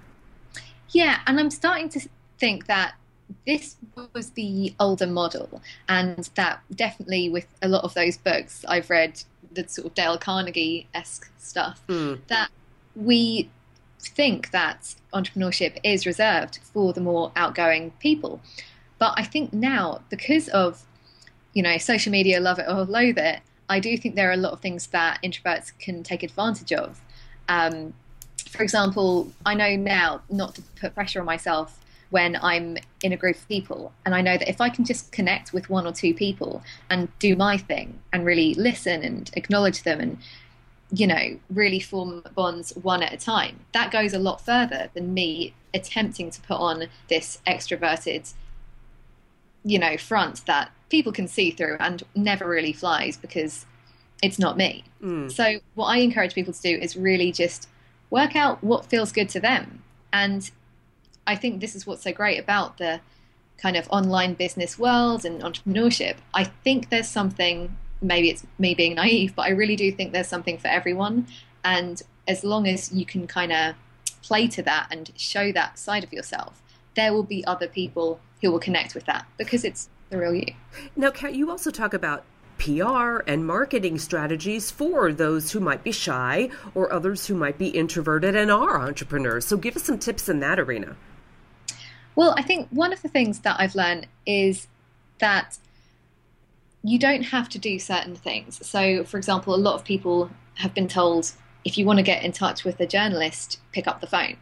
Yeah 0.90 1.20
and 1.26 1.40
i'm 1.40 1.50
starting 1.50 1.90
to 1.90 2.08
think 2.40 2.68
that 2.68 2.96
this 3.46 3.78
was 4.14 4.32
the 4.32 4.74
older 4.80 5.08
model, 5.08 5.62
and 5.88 6.30
that 6.36 6.62
definitely 6.74 7.30
with 7.30 7.48
a 7.62 7.68
lot 7.68 7.84
of 7.84 7.94
those 7.94 8.18
books 8.18 8.64
I've 8.68 8.90
read, 8.90 9.24
the 9.52 9.68
sort 9.68 9.88
of 9.88 9.94
Dale 9.94 10.18
Carnegie 10.18 10.88
esque 10.94 11.32
stuff, 11.38 11.82
mm. 11.88 12.20
that 12.28 12.50
we 12.96 13.50
think 14.00 14.52
that 14.52 14.96
entrepreneurship 15.14 15.78
is 15.84 16.06
reserved 16.06 16.60
for 16.62 16.94
the 16.94 17.02
more 17.02 17.32
outgoing 17.36 17.92
people. 18.00 18.42
But 19.00 19.14
I 19.18 19.24
think 19.24 19.54
now, 19.54 20.02
because 20.10 20.48
of 20.50 20.84
you 21.54 21.64
know 21.64 21.78
social 21.78 22.12
media, 22.12 22.40
love 22.40 22.60
it 22.60 22.66
or 22.68 22.84
loathe 22.84 23.18
it, 23.18 23.42
I 23.70 23.80
do 23.80 23.98
think 23.98 24.16
there 24.16 24.30
are 24.30 24.34
a 24.34 24.38
lot 24.38 24.54
of 24.54 24.62
things 24.62 24.88
that 24.88 25.20
introverts 25.24 25.78
can 25.80 26.04
take 26.04 26.24
advantage 26.24 26.74
of. 26.74 27.02
Um, 27.50 27.94
for 28.50 28.64
example, 28.64 29.32
I 29.46 29.56
know 29.56 29.76
now 29.76 30.22
not 30.30 30.56
to 30.56 30.62
put 30.80 30.94
pressure 30.94 31.20
on 31.20 31.26
myself 31.26 31.80
when 32.14 32.36
I'm 32.44 32.78
in 33.02 33.12
a 33.12 33.18
group 33.18 33.38
of 33.38 33.48
people. 33.48 33.92
And 34.06 34.14
I 34.14 34.22
know 34.22 34.38
that 34.38 34.48
if 34.48 34.62
I 34.62 34.70
can 34.70 34.86
just 34.86 35.12
connect 35.12 35.52
with 35.52 35.68
one 35.68 35.88
or 35.88 35.92
two 35.92 36.14
people 36.14 36.62
and 36.88 37.08
do 37.18 37.36
my 37.36 37.58
thing 37.58 38.00
and 38.14 38.24
really 38.24 38.54
listen 38.54 39.02
and 39.02 39.32
acknowledge 39.34 39.82
them 39.82 40.00
and, 40.00 40.20
you 40.92 41.08
know, 41.08 41.40
really 41.50 41.80
form 41.80 42.24
bonds 42.36 42.72
one 42.84 43.02
at 43.02 43.14
a 43.14 43.18
time, 43.18 43.62
that 43.72 43.90
goes 43.90 44.14
a 44.14 44.20
lot 44.20 44.46
further 44.46 44.92
than 44.94 45.16
me 45.16 45.56
attempting 45.74 46.30
to 46.30 46.40
put 46.42 46.58
on 46.58 46.86
this 47.10 47.40
extroverted, 47.48 48.32
you 49.66 49.80
know, 49.80 49.98
front 49.98 50.46
that 50.46 50.70
people 50.92 51.12
can 51.12 51.28
see 51.28 51.50
through 51.50 51.78
and 51.80 52.04
never 52.14 52.48
really 52.48 52.74
flies 52.74 53.18
because 53.18 53.66
it's 54.22 54.38
not 54.38 54.56
me. 54.56 54.84
Mm. 55.02 55.32
So, 55.32 55.62
what 55.74 55.88
I 55.88 55.98
encourage 55.98 56.36
people 56.36 56.54
to 56.54 56.62
do 56.62 56.78
is 56.78 56.96
really 56.96 57.32
just 57.32 57.68
work 58.12 58.36
out 58.36 58.64
what 58.64 58.86
feels 58.86 59.12
good 59.12 59.30
to 59.30 59.40
them. 59.40 59.82
And 60.14 60.52
I 61.26 61.36
think 61.36 61.62
this 61.62 61.76
is 61.76 61.88
what's 61.88 62.04
so 62.04 62.12
great 62.12 62.38
about 62.40 62.78
the 62.78 63.02
kind 63.58 63.78
of 63.78 63.88
online 63.90 64.34
business 64.34 64.78
world 64.78 65.26
and 65.26 65.42
entrepreneurship. 65.42 66.18
I 66.34 66.44
think 66.44 66.90
there's 66.90 67.08
something, 67.08 67.78
maybe 68.02 68.30
it's 68.30 68.46
me 68.60 68.74
being 68.74 68.96
naive, 68.96 69.36
but 69.36 69.44
I 69.44 69.50
really 69.52 69.76
do 69.76 69.92
think 69.92 70.12
there's 70.12 70.28
something 70.28 70.58
for 70.58 70.68
everyone. 70.68 71.28
And 71.64 72.02
as 72.28 72.44
long 72.44 72.68
as 72.68 72.92
you 72.92 73.06
can 73.06 73.28
kind 73.28 73.52
of 73.52 73.76
play 74.22 74.48
to 74.48 74.62
that 74.64 74.88
and 74.92 75.12
show 75.16 75.52
that 75.52 75.80
side 75.80 76.04
of 76.04 76.12
yourself, 76.12 76.62
there 76.96 77.14
will 77.14 77.24
be 77.24 77.46
other 77.46 77.68
people 77.68 78.20
who 78.42 78.52
will 78.52 78.60
connect 78.60 78.96
with 78.96 79.06
that 79.06 79.26
because 79.38 79.64
it's 79.64 79.90
the 80.10 80.18
real 80.18 80.34
you. 80.34 80.54
Now, 80.96 81.12
Kat, 81.12 81.34
you 81.34 81.50
also 81.50 81.72
talk 81.72 81.94
about 81.94 82.26
PR 82.58 83.20
and 83.28 83.46
marketing 83.46 83.98
strategies 83.98 84.72
for 84.72 85.12
those 85.12 85.52
who 85.52 85.60
might 85.60 85.84
be 85.84 85.92
shy 85.92 86.50
or 86.76 86.92
others 86.94 87.28
who 87.28 87.36
might 87.36 87.58
be 87.58 87.70
introverted 87.70 88.36
and 88.36 88.52
are 88.52 88.80
entrepreneurs. 88.80 89.46
So 89.46 89.58
give 89.58 89.76
us 89.76 89.84
some 89.84 90.00
tips 90.00 90.30
in 90.30 90.40
that 90.42 90.60
arena. 90.60 90.96
Well, 92.16 92.34
I 92.38 92.44
think 92.44 92.68
one 92.70 92.94
of 92.94 93.02
the 93.02 93.10
things 93.10 93.40
that 93.40 93.56
I've 93.60 93.76
learned 93.76 94.08
is 94.26 94.68
that 95.20 95.58
you 96.84 97.00
don't 97.00 97.24
have 97.24 97.50
to 97.50 97.58
do 97.58 97.80
certain 97.80 98.16
things. 98.16 98.66
So, 98.68 99.04
for 99.04 99.18
example, 99.18 99.56
a 99.56 99.58
lot 99.58 99.76
of 99.76 99.84
people 99.84 100.30
have 100.56 100.74
been 100.74 100.88
told 100.88 101.32
if 101.66 101.78
you 101.78 101.86
want 101.86 101.98
to 101.98 102.04
get 102.04 102.24
in 102.24 102.32
touch 102.32 102.64
with 102.64 102.80
a 102.80 102.86
journalist, 102.86 103.60
pick 103.72 103.88
up 103.88 104.02
the 104.02 104.08
phone. 104.08 104.36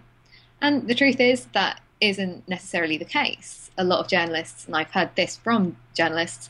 And 0.60 0.88
the 0.88 0.96
truth 0.96 1.20
is 1.20 1.46
that 1.54 1.80
isn't 2.01 2.48
necessarily 2.48 2.98
the 2.98 3.06
case. 3.06 3.70
A 3.78 3.84
lot 3.84 4.00
of 4.00 4.08
journalists, 4.08 4.66
and 4.66 4.75
I've 4.75 4.92
heard 4.92 5.12
this 5.16 5.38
from 5.38 5.78
journalists, 5.94 6.50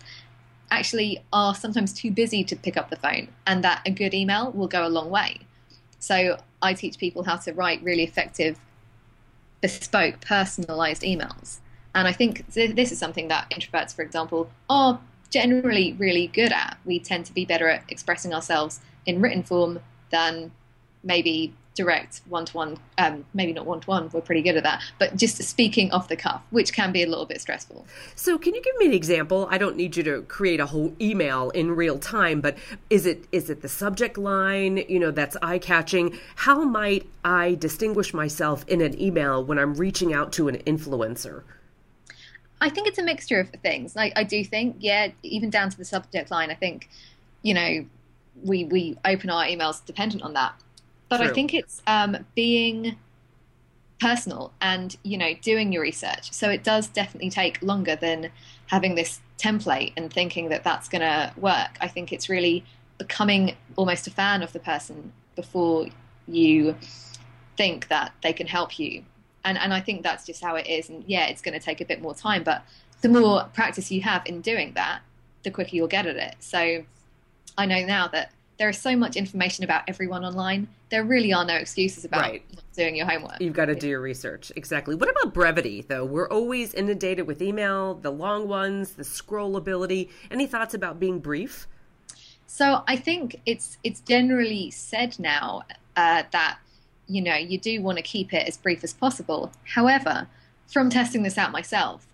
actually 0.72 1.22
are 1.34 1.54
sometimes 1.54 1.92
too 1.92 2.10
busy 2.10 2.44
to 2.46 2.56
pick 2.56 2.78
up 2.78 2.90
the 2.90 2.96
phone, 2.96 3.28
and 3.46 3.64
that 3.64 3.82
a 3.86 3.92
good 3.92 4.14
email 4.14 4.52
will 4.52 4.70
go 4.70 4.88
a 4.88 4.90
long 4.90 5.10
way. 5.10 5.40
So 6.00 6.42
I 6.62 6.74
teach 6.74 6.98
people 6.98 7.24
how 7.24 7.36
to 7.36 7.54
write 7.54 7.84
really 7.84 8.04
effective, 8.04 8.58
bespoke, 9.62 10.22
personalized 10.22 11.04
emails. 11.04 11.60
And 11.94 12.08
I 12.08 12.14
think 12.14 12.48
this 12.48 12.92
is 12.92 12.98
something 12.98 13.28
that 13.28 13.50
introverts, 13.52 13.94
for 13.96 14.02
example, 14.02 14.50
are 14.70 15.00
generally 15.30 15.94
really 15.94 16.28
good 16.28 16.52
at. 16.52 16.78
We 16.86 17.00
tend 17.00 17.26
to 17.28 17.34
be 17.34 17.46
better 17.46 17.70
at 17.70 17.84
expressing 17.90 18.34
ourselves 18.34 18.80
in 19.06 19.22
written 19.22 19.44
form 19.44 19.80
than 20.10 20.52
maybe 21.04 21.54
direct 21.74 22.22
one 22.28 22.46
to 22.46 22.58
one, 22.58 22.78
maybe 23.34 23.54
not 23.54 23.66
one 23.66 23.80
to 23.80 23.90
one, 23.90 24.10
we're 24.12 24.22
pretty 24.22 24.42
good 24.42 24.58
at 24.58 24.64
that, 24.64 24.82
but 25.00 25.16
just 25.16 25.42
speaking 25.44 25.92
off 25.92 26.08
the 26.10 26.16
cuff, 26.16 26.42
which 26.50 26.74
can 26.74 26.92
be 26.92 27.02
a 27.04 27.08
little 27.08 27.26
bit 27.26 27.40
stressful. 27.40 27.86
So, 28.16 28.38
can 28.38 28.54
you 28.54 28.62
give 28.62 28.76
me 28.78 28.88
an 28.88 28.94
example? 28.94 29.48
I 29.50 29.58
don't 29.58 29.78
need 29.78 29.96
you 29.96 30.04
to 30.04 30.22
create 30.24 30.60
a 30.60 30.66
whole 30.66 30.94
email 31.00 31.50
in 31.52 31.72
real 31.72 31.98
time, 31.98 32.42
but 32.42 32.58
is 32.90 33.06
it 33.06 33.26
is 33.32 33.50
it 33.50 33.62
the 33.62 33.70
subject 33.70 34.18
line, 34.18 34.84
you 34.90 35.00
know, 35.00 35.12
that's 35.12 35.38
eye 35.42 35.60
catching? 35.60 36.18
How 36.36 36.64
might 36.64 37.08
I 37.24 37.56
distinguish 37.56 38.14
myself 38.14 38.66
in 38.68 38.82
an 38.82 39.00
email 39.02 39.44
when 39.44 39.58
I'm 39.58 39.76
reaching 39.76 40.14
out 40.14 40.34
to 40.34 40.48
an 40.48 40.58
influencer? 40.58 41.44
I 42.60 42.70
think 42.70 42.88
it's 42.88 43.00
a 43.00 43.04
mixture 43.04 43.40
of 43.40 43.50
things. 43.50 43.98
I, 43.98 44.12
I 44.16 44.24
do 44.24 44.46
think, 44.46 44.78
yeah, 44.80 45.08
even 45.24 45.50
down 45.50 45.72
to 45.72 45.78
the 45.78 45.86
subject 45.86 46.30
line, 46.30 46.52
I 46.52 46.54
think, 46.54 46.90
you 47.42 47.56
know, 47.56 47.86
we 48.44 48.66
we 48.66 48.98
open 49.04 49.30
our 49.30 49.46
emails 49.46 49.84
dependent 49.86 50.22
on 50.24 50.34
that. 50.34 50.54
But 51.12 51.18
True. 51.18 51.28
I 51.28 51.34
think 51.34 51.54
it's 51.54 51.82
um, 51.88 52.26
being 52.36 52.96
personal 54.00 54.54
and 54.62 54.96
you 55.04 55.18
know 55.18 55.34
doing 55.42 55.74
your 55.74 55.82
research. 55.82 56.32
So 56.32 56.50
it 56.50 56.64
does 56.64 56.88
definitely 56.88 57.30
take 57.30 57.62
longer 57.62 57.98
than 57.98 58.32
having 58.68 58.96
this 58.96 59.20
template 59.38 59.92
and 59.98 60.12
thinking 60.12 60.48
that 60.50 60.64
that's 60.64 60.88
going 60.88 61.02
to 61.02 61.34
work. 61.36 61.78
I 61.82 61.90
think 61.90 62.14
it's 62.14 62.30
really 62.30 62.64
becoming 62.98 63.58
almost 63.76 64.08
a 64.08 64.12
fan 64.12 64.42
of 64.42 64.54
the 64.54 64.60
person 64.60 65.12
before 65.36 65.88
you 66.30 66.78
think 67.58 67.90
that 67.90 68.14
they 68.24 68.32
can 68.32 68.48
help 68.48 68.80
you. 68.80 69.04
And 69.44 69.58
and 69.58 69.74
I 69.74 69.82
think 69.82 70.04
that's 70.04 70.26
just 70.26 70.42
how 70.42 70.56
it 70.56 70.66
is. 70.66 70.88
And 70.88 71.04
yeah, 71.08 71.26
it's 71.26 71.42
going 71.42 71.60
to 71.60 71.66
take 71.66 71.82
a 71.82 71.86
bit 71.86 72.02
more 72.02 72.16
time, 72.16 72.44
but 72.44 72.64
the 73.02 73.10
more 73.10 73.50
practice 73.54 73.92
you 73.92 74.00
have 74.04 74.26
in 74.26 74.40
doing 74.40 74.72
that, 74.76 75.02
the 75.44 75.52
quicker 75.52 75.76
you'll 75.76 75.90
get 75.90 76.06
at 76.06 76.16
it. 76.16 76.36
So 76.40 76.86
I 77.58 77.66
know 77.66 77.84
now 77.86 78.08
that 78.08 78.32
there 78.62 78.70
is 78.70 78.78
so 78.78 78.96
much 78.96 79.16
information 79.16 79.64
about 79.64 79.82
everyone 79.88 80.24
online. 80.24 80.68
There 80.90 81.04
really 81.04 81.34
are 81.34 81.44
no 81.44 81.56
excuses 81.56 82.06
about 82.06 82.22
right. 82.22 82.46
doing 82.76 82.96
your 82.96 83.08
homework. 83.08 83.42
You've 83.42 83.56
got 83.56 83.66
to 83.66 83.74
do 83.74 83.88
your 83.90 84.02
research. 84.02 84.52
Exactly. 84.56 84.94
What 84.94 85.10
about 85.10 85.34
brevity, 85.34 85.82
though? 85.82 86.06
We're 86.06 86.30
always 86.30 86.76
inundated 86.76 87.26
with 87.26 87.42
email, 87.42 87.96
the 87.96 88.12
long 88.12 88.48
ones, 88.48 88.92
the 88.92 89.02
scrollability. 89.02 90.10
Any 90.30 90.46
thoughts 90.46 90.76
about 90.76 91.00
being 91.00 91.18
brief? 91.18 91.66
So 92.46 92.84
I 92.88 92.98
think 92.98 93.42
it's 93.48 93.80
it's 93.84 94.00
generally 94.02 94.70
said 94.70 95.18
now 95.18 95.64
uh, 95.96 96.22
that 96.32 96.60
you 97.08 97.24
know 97.24 97.34
you 97.34 97.58
do 97.58 97.82
want 97.82 97.98
to 97.98 98.04
keep 98.04 98.32
it 98.32 98.48
as 98.48 98.58
brief 98.58 98.84
as 98.84 98.94
possible. 98.94 99.52
However, 99.74 100.28
from 100.68 100.92
testing 100.92 101.24
this 101.24 101.36
out 101.36 101.52
myself, 101.52 102.06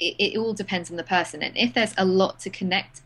it, 0.00 0.16
it 0.18 0.36
all 0.38 0.54
depends 0.54 0.90
on 0.90 0.96
the 0.96 1.04
person, 1.04 1.40
and 1.40 1.56
if 1.56 1.72
there's 1.72 1.94
a 1.96 2.04
lot 2.04 2.40
to 2.40 2.50
connect 2.50 3.02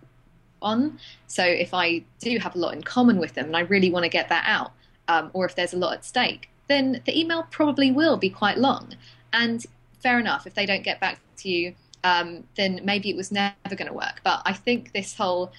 on. 0.62 0.98
So 1.26 1.44
if 1.44 1.74
I 1.74 2.04
do 2.20 2.38
have 2.38 2.54
a 2.54 2.58
lot 2.58 2.74
in 2.74 2.82
common 2.82 3.18
with 3.18 3.34
them 3.34 3.46
and 3.46 3.56
I 3.56 3.60
really 3.60 3.90
want 3.90 4.04
to 4.04 4.08
get 4.08 4.28
that 4.28 4.44
out, 4.46 4.72
um, 5.08 5.30
or 5.32 5.44
if 5.44 5.54
there's 5.54 5.74
a 5.74 5.76
lot 5.76 5.94
at 5.94 6.04
stake, 6.04 6.48
then 6.68 7.02
the 7.04 7.18
email 7.18 7.46
probably 7.50 7.90
will 7.90 8.16
be 8.16 8.30
quite 8.30 8.58
long. 8.58 8.94
And 9.32 9.64
fair 10.00 10.18
enough, 10.18 10.46
if 10.46 10.54
they 10.54 10.66
don't 10.66 10.82
get 10.82 11.00
back 11.00 11.20
to 11.38 11.48
you, 11.48 11.74
um, 12.04 12.44
then 12.56 12.80
maybe 12.84 13.10
it 13.10 13.16
was 13.16 13.30
never 13.30 13.54
going 13.76 13.88
to 13.88 13.94
work. 13.94 14.20
But 14.24 14.42
I 14.44 14.52
think 14.52 14.92
this 14.92 15.16
whole, 15.16 15.52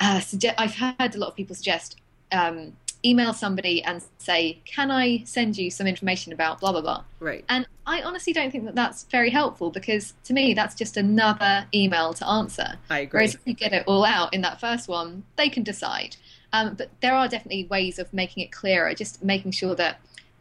uh, 0.00 0.18
suge- 0.18 0.54
I've 0.56 0.74
heard 0.74 1.14
a 1.14 1.18
lot 1.18 1.28
of 1.28 1.36
people 1.36 1.56
suggest 1.56 1.96
um, 2.32 2.76
email 3.04 3.32
somebody 3.32 3.82
and 3.82 4.02
say, 4.18 4.60
"Can 4.64 4.90
I 4.90 5.24
send 5.24 5.56
you 5.56 5.70
some 5.70 5.86
information 5.86 6.32
about 6.32 6.60
blah 6.60 6.72
blah 6.72 6.80
blah?" 6.80 7.04
Right. 7.18 7.44
And 7.48 7.66
I 7.86 8.02
honestly 8.02 8.32
don't 8.32 8.50
think 8.50 8.64
that 8.66 8.74
that's 8.74 9.04
very 9.04 9.30
helpful 9.30 9.70
because 9.70 10.14
to 10.24 10.32
me 10.32 10.54
that's 10.54 10.74
just 10.74 10.96
another 10.96 11.66
email 11.74 12.12
to 12.14 12.26
answer. 12.26 12.78
I 12.88 13.00
agree. 13.00 13.18
Whereas 13.18 13.34
if 13.34 13.40
you 13.44 13.54
get 13.54 13.72
it 13.72 13.84
all 13.86 14.04
out 14.04 14.32
in 14.34 14.42
that 14.42 14.60
first 14.60 14.88
one, 14.88 15.24
they 15.36 15.48
can 15.48 15.62
decide. 15.62 16.16
Um, 16.52 16.74
but 16.74 16.90
there 17.00 17.14
are 17.14 17.28
definitely 17.28 17.66
ways 17.66 17.98
of 17.98 18.12
making 18.12 18.42
it 18.42 18.50
clearer, 18.50 18.92
just 18.94 19.22
making 19.22 19.52
sure 19.52 19.74
that 19.76 20.00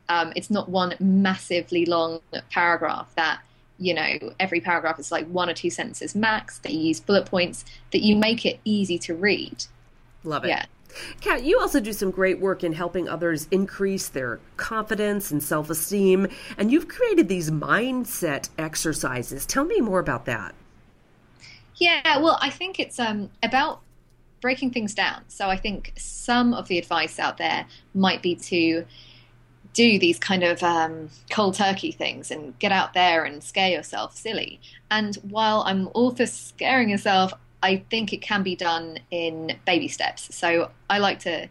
um, 0.10 0.34
it's 0.36 0.50
not 0.50 0.70
one 0.70 0.96
massively 1.00 1.86
long 1.86 2.20
paragraph 2.50 3.14
that 3.16 3.42
you 3.78 3.94
know 3.94 4.18
every 4.40 4.60
paragraph 4.60 5.00
is 5.00 5.12
like 5.12 5.26
one 5.28 5.50
or 5.50 5.54
two 5.54 5.70
sentences 5.70 6.14
max 6.14 6.60
that 6.60 6.74
you 6.74 6.82
use 6.82 7.00
bullet 7.00 7.26
points 7.26 7.64
that 7.92 8.02
you 8.02 8.16
make 8.16 8.46
it 8.46 8.60
easy 8.66 8.98
to 9.00 9.16
read 9.16 9.66
love 10.24 10.44
it 10.44 10.50
yeah 10.50 10.66
Kat, 11.22 11.44
you 11.44 11.60
also 11.60 11.80
do 11.80 11.94
some 11.94 12.12
great 12.12 12.40
work 12.40 12.64
in 12.64 12.74
helping 12.74 13.08
others 13.08 13.48
increase 13.52 14.08
their 14.08 14.40
confidence 14.58 15.32
and 15.32 15.44
self 15.44 15.70
esteem, 15.70 16.28
and 16.58 16.72
you've 16.72 16.88
created 16.88 17.28
these 17.28 17.52
mindset 17.52 18.50
exercises. 18.58 19.46
Tell 19.46 19.66
me 19.66 19.82
more 19.82 20.00
about 20.00 20.26
that. 20.26 20.56
Yeah, 21.76 22.18
well, 22.18 22.38
I 22.42 22.50
think 22.50 22.80
it's 22.80 23.00
um, 23.00 23.30
about 23.42 23.82
breaking 24.42 24.72
things 24.72 24.94
down. 24.94 25.24
So 25.28 25.50
I 25.50 25.58
think 25.58 25.94
some 25.98 26.54
of 26.54 26.68
the 26.68 26.78
advice 26.78 27.20
out 27.20 27.38
there 27.38 27.66
might 27.94 28.22
be 28.22 28.36
to 28.36 28.86
do 29.74 30.00
these 30.00 30.18
kind 30.18 30.44
of 30.44 30.62
um, 30.64 31.10
cold 31.30 31.56
turkey 31.56 31.92
things 31.92 32.32
and 32.32 32.58
get 32.60 32.72
out 32.72 32.94
there 32.94 33.24
and 33.24 33.44
scare 33.44 33.70
yourself 33.70 34.16
silly. 34.16 34.60
And 34.90 35.16
while 35.18 35.64
I'm 35.66 35.90
all 35.94 36.12
for 36.12 36.26
scaring 36.26 36.90
yourself, 36.90 37.34
I 37.62 37.84
think 37.90 38.14
it 38.14 38.22
can 38.22 38.44
be 38.44 38.56
done 38.56 39.00
in 39.12 39.58
baby 39.66 39.88
steps. 39.88 40.34
So 40.36 40.72
I 40.90 41.00
like 41.00 41.20
to 41.20 41.50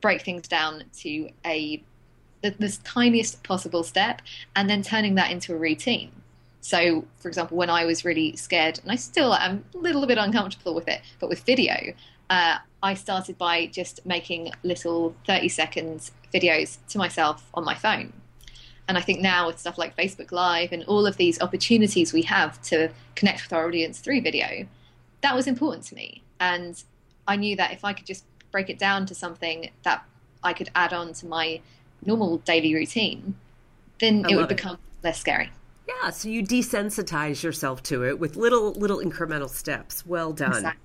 break 0.00 0.22
things 0.22 0.48
down 0.48 0.84
to 0.98 1.30
a 1.46 1.82
the, 2.42 2.50
the 2.50 2.76
tiniest 2.84 3.42
possible 3.42 3.82
step 3.82 4.20
and 4.54 4.68
then 4.68 4.82
turning 4.82 5.14
that 5.14 5.30
into 5.30 5.54
a 5.54 5.56
routine. 5.56 6.12
So, 6.60 7.04
for 7.16 7.28
example, 7.28 7.56
when 7.56 7.70
I 7.70 7.84
was 7.84 8.04
really 8.04 8.36
scared, 8.36 8.80
and 8.82 8.90
I 8.90 8.96
still 8.96 9.34
am 9.34 9.64
a 9.74 9.78
little 9.78 10.06
bit 10.06 10.18
uncomfortable 10.18 10.74
with 10.74 10.88
it, 10.88 11.00
but 11.20 11.28
with 11.28 11.40
video, 11.40 11.94
uh, 12.30 12.58
I 12.82 12.94
started 12.94 13.38
by 13.38 13.66
just 13.66 14.04
making 14.04 14.50
little 14.62 15.14
30 15.26 15.48
seconds 15.48 16.12
videos 16.32 16.78
to 16.88 16.98
myself 16.98 17.48
on 17.54 17.64
my 17.64 17.74
phone. 17.74 18.12
And 18.88 18.98
I 18.98 19.00
think 19.00 19.20
now 19.20 19.46
with 19.46 19.58
stuff 19.58 19.78
like 19.78 19.96
Facebook 19.96 20.32
Live 20.32 20.72
and 20.72 20.84
all 20.84 21.06
of 21.06 21.16
these 21.16 21.40
opportunities 21.40 22.12
we 22.12 22.22
have 22.22 22.60
to 22.62 22.90
connect 23.14 23.44
with 23.44 23.52
our 23.52 23.66
audience 23.66 24.00
through 24.00 24.20
video, 24.20 24.66
that 25.24 25.34
was 25.34 25.46
important 25.46 25.82
to 25.84 25.94
me. 25.94 26.22
And 26.38 26.80
I 27.26 27.36
knew 27.36 27.56
that 27.56 27.72
if 27.72 27.82
I 27.82 27.94
could 27.94 28.04
just 28.04 28.26
break 28.52 28.68
it 28.68 28.78
down 28.78 29.06
to 29.06 29.14
something 29.14 29.70
that 29.82 30.04
I 30.42 30.52
could 30.52 30.68
add 30.74 30.92
on 30.92 31.14
to 31.14 31.26
my 31.26 31.62
normal 32.04 32.38
daily 32.38 32.74
routine, 32.74 33.34
then 34.00 34.26
I 34.26 34.32
it 34.32 34.36
would 34.36 34.48
become 34.48 34.74
it. 34.74 34.80
less 35.02 35.18
scary. 35.18 35.50
Yeah, 35.88 36.10
so 36.10 36.28
you 36.28 36.42
desensitize 36.42 37.42
yourself 37.42 37.82
to 37.84 38.04
it 38.04 38.18
with 38.18 38.36
little 38.36 38.72
little 38.72 38.98
incremental 38.98 39.48
steps. 39.48 40.04
Well 40.06 40.34
done. 40.34 40.52
Exactly. 40.52 40.80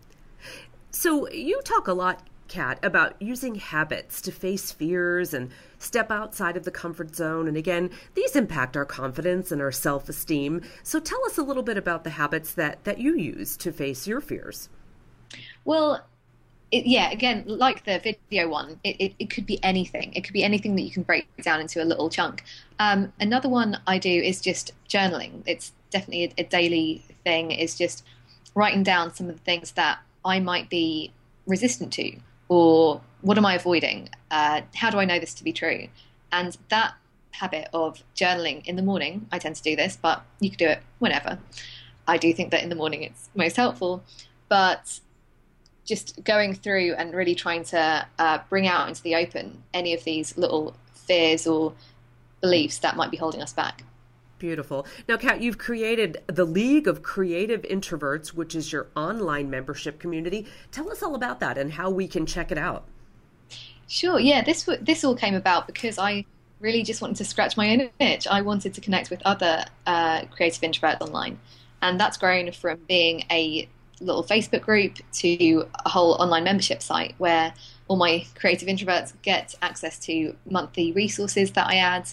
So 0.91 1.29
you 1.29 1.61
talk 1.63 1.89
a 1.89 1.93
lot 1.93 2.25
Kat, 2.49 2.79
about 2.83 3.15
using 3.21 3.55
habits 3.55 4.21
to 4.21 4.31
face 4.31 4.71
fears 4.71 5.33
and 5.33 5.51
step 5.77 6.11
outside 6.11 6.57
of 6.57 6.65
the 6.65 6.71
comfort 6.71 7.15
zone. 7.15 7.47
And 7.47 7.55
again, 7.55 7.91
these 8.15 8.35
impact 8.35 8.75
our 8.75 8.85
confidence 8.85 9.51
and 9.51 9.61
our 9.61 9.71
self 9.71 10.09
esteem. 10.09 10.61
So 10.83 10.99
tell 10.99 11.23
us 11.25 11.37
a 11.37 11.43
little 11.43 11.63
bit 11.63 11.77
about 11.77 12.03
the 12.03 12.09
habits 12.11 12.53
that, 12.55 12.83
that 12.83 12.99
you 12.99 13.15
use 13.15 13.55
to 13.57 13.71
face 13.71 14.07
your 14.07 14.19
fears. 14.19 14.69
Well, 15.63 16.05
it, 16.71 16.85
yeah, 16.85 17.09
again, 17.11 17.43
like 17.47 17.85
the 17.85 17.99
video 17.99 18.49
one, 18.49 18.79
it, 18.83 18.95
it, 18.99 19.13
it, 19.19 19.29
could 19.29 19.45
be 19.45 19.63
anything. 19.63 20.13
It 20.13 20.23
could 20.23 20.33
be 20.33 20.43
anything 20.43 20.75
that 20.75 20.83
you 20.83 20.91
can 20.91 21.03
break 21.03 21.27
down 21.41 21.61
into 21.61 21.81
a 21.81 21.85
little 21.85 22.09
chunk. 22.09 22.43
Um, 22.77 23.13
another 23.19 23.49
one 23.49 23.79
I 23.87 23.97
do 23.97 24.09
is 24.09 24.41
just 24.41 24.73
journaling. 24.87 25.43
It's 25.45 25.71
definitely 25.89 26.25
a, 26.25 26.41
a 26.41 26.43
daily 26.43 27.03
thing, 27.23 27.51
is 27.51 27.75
just 27.75 28.03
writing 28.53 28.83
down 28.83 29.13
some 29.13 29.29
of 29.29 29.35
the 29.35 29.41
things 29.41 29.71
that 29.71 29.99
I 30.23 30.39
might 30.39 30.69
be 30.69 31.11
resistant 31.47 31.91
to 31.93 32.19
or 32.49 33.01
what 33.21 33.37
am 33.37 33.45
I 33.45 33.55
avoiding? 33.55 34.09
Uh, 34.29 34.61
how 34.75 34.89
do 34.89 34.97
I 34.97 35.05
know 35.05 35.19
this 35.19 35.33
to 35.35 35.43
be 35.43 35.53
true? 35.53 35.87
And 36.31 36.57
that 36.69 36.95
habit 37.31 37.69
of 37.73 38.03
journaling 38.15 38.65
in 38.65 38.75
the 38.75 38.81
morning, 38.81 39.27
I 39.31 39.39
tend 39.39 39.55
to 39.55 39.63
do 39.63 39.75
this, 39.75 39.97
but 39.99 40.23
you 40.39 40.49
could 40.49 40.59
do 40.59 40.67
it 40.67 40.81
whenever. 40.99 41.39
I 42.07 42.17
do 42.17 42.33
think 42.33 42.51
that 42.51 42.63
in 42.63 42.69
the 42.69 42.75
morning 42.75 43.03
it's 43.03 43.29
most 43.35 43.55
helpful, 43.55 44.03
but 44.49 44.99
just 45.85 46.23
going 46.23 46.53
through 46.53 46.93
and 46.93 47.13
really 47.13 47.35
trying 47.35 47.63
to 47.65 48.05
uh, 48.17 48.39
bring 48.49 48.67
out 48.67 48.87
into 48.89 49.01
the 49.01 49.15
open 49.15 49.63
any 49.73 49.93
of 49.93 50.03
these 50.03 50.37
little 50.37 50.75
fears 50.93 51.47
or 51.47 51.73
beliefs 52.41 52.79
that 52.79 52.95
might 52.95 53.11
be 53.11 53.17
holding 53.17 53.41
us 53.41 53.53
back. 53.53 53.83
Beautiful. 54.39 54.87
Now, 55.07 55.17
Kat, 55.17 55.41
you've 55.41 55.57
created 55.57 56.23
the 56.27 56.45
League 56.45 56.87
of 56.87 57.03
Creative 57.03 57.61
Introverts, 57.63 58.29
which 58.29 58.55
is 58.55 58.71
your 58.71 58.87
online 58.95 59.49
membership 59.49 59.99
community. 59.99 60.47
Tell 60.71 60.89
us 60.89 61.03
all 61.03 61.13
about 61.13 61.41
that 61.41 61.57
and 61.57 61.73
how 61.73 61.89
we 61.89 62.07
can 62.07 62.25
check 62.25 62.49
it 62.49 62.57
out. 62.57 62.85
Sure. 63.87 64.19
Yeah, 64.19 64.41
this 64.43 64.69
this 64.81 65.03
all 65.03 65.15
came 65.15 65.35
about 65.35 65.67
because 65.67 65.97
I 65.97 66.25
really 66.61 66.83
just 66.83 67.01
wanted 67.01 67.17
to 67.17 67.25
scratch 67.25 67.57
my 67.57 67.71
own 67.71 67.89
itch. 67.99 68.27
I 68.27 68.41
wanted 68.41 68.73
to 68.75 68.81
connect 68.81 69.09
with 69.09 69.21
other 69.25 69.65
uh, 69.85 70.25
creative 70.27 70.61
introverts 70.61 71.01
online, 71.01 71.37
and 71.81 71.99
that's 71.99 72.17
grown 72.17 72.51
from 72.53 72.79
being 72.87 73.25
a 73.29 73.67
little 73.99 74.23
Facebook 74.23 74.61
group 74.61 74.97
to 75.11 75.65
a 75.85 75.89
whole 75.89 76.13
online 76.13 76.45
membership 76.45 76.81
site 76.81 77.13
where 77.17 77.53
all 77.89 77.97
my 77.97 78.25
creative 78.35 78.69
introverts 78.69 79.13
get 79.21 79.55
access 79.61 79.99
to 79.99 80.35
monthly 80.49 80.93
resources 80.93 81.51
that 81.51 81.67
I 81.67 81.75
add. 81.75 82.07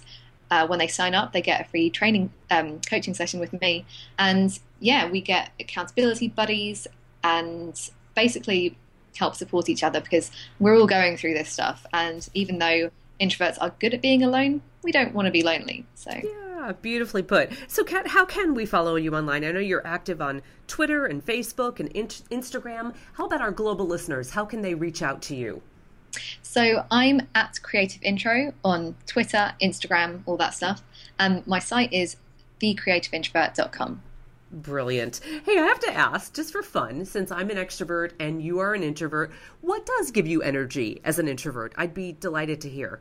Uh, 0.51 0.67
when 0.67 0.79
they 0.79 0.87
sign 0.87 1.15
up, 1.15 1.33
they 1.33 1.43
get 1.43 1.61
a 1.61 1.65
free 1.65 1.91
training 1.91 2.31
um, 2.51 2.81
coaching 2.89 3.15
session 3.15 3.41
with 3.41 3.53
me, 3.61 3.85
and 4.19 4.59
yeah, 4.81 5.11
we 5.11 5.21
get 5.21 5.51
accountability 5.59 6.29
buddies 6.29 6.87
and 7.25 7.91
basically 8.15 8.77
help 9.17 9.35
support 9.35 9.69
each 9.69 9.83
other 9.83 10.01
because 10.01 10.31
we're 10.61 10.79
all 10.79 10.87
going 10.87 11.17
through 11.17 11.35
this 11.35 11.51
stuff. 11.51 11.87
And 11.93 12.29
even 12.35 12.59
though 12.59 12.91
introverts 13.21 13.59
are 13.61 13.75
good 13.81 13.95
at 13.95 14.03
being 14.03 14.23
alone, 14.23 14.63
we 14.83 14.93
don't 14.93 15.15
want 15.15 15.27
to 15.27 15.33
be 15.33 15.43
lonely. 15.43 15.87
So 15.95 16.13
yeah, 16.13 16.73
beautifully 16.83 17.23
put. 17.23 17.51
So, 17.69 17.85
Kat, 17.85 18.09
how 18.09 18.25
can 18.25 18.55
we 18.55 18.67
follow 18.67 18.97
you 18.97 19.15
online? 19.15 19.45
I 19.45 19.53
know 19.53 19.61
you're 19.61 19.87
active 19.87 20.21
on 20.21 20.43
Twitter 20.67 21.07
and 21.07 21.25
Facebook 21.25 21.81
and 21.81 21.89
in- 21.91 22.07
Instagram. 22.07 22.95
How 23.15 23.27
about 23.27 23.41
our 23.41 23.51
global 23.51 23.87
listeners? 23.87 24.31
How 24.31 24.45
can 24.45 24.63
they 24.63 24.75
reach 24.75 25.03
out 25.03 25.23
to 25.23 25.37
you? 25.37 25.63
So 26.43 26.85
I'm 26.91 27.23
at 27.35 27.63
Creative 27.63 28.03
Intro 28.03 28.53
on 28.65 28.97
Twitter, 29.07 29.55
Instagram, 29.63 30.23
all 30.27 30.37
that 30.37 30.55
stuff. 30.55 30.83
And 31.19 31.39
um, 31.39 31.43
my 31.47 31.59
site 31.59 31.93
is 31.93 32.17
thecreativeintrovert.com. 32.61 34.03
Brilliant. 34.53 35.21
Hey, 35.45 35.59
I 35.59 35.67
have 35.67 35.81
to 35.81 35.93
ask, 35.93 36.35
just 36.35 36.53
for 36.53 36.63
fun, 36.63 37.05
since 37.05 37.33
I'm 37.33 37.51
an 37.51 37.57
extrovert 37.57 38.13
and 38.21 38.41
you 38.41 38.61
are 38.61 38.75
an 38.75 38.83
introvert, 38.83 39.33
what 39.61 39.85
does 39.85 40.11
give 40.11 40.27
you 40.27 40.41
energy 40.41 41.01
as 41.05 41.19
an 41.19 41.27
introvert? 41.29 41.75
I'd 41.77 41.95
be 41.95 42.13
delighted 42.13 42.61
to 42.63 42.69
hear. 42.69 43.01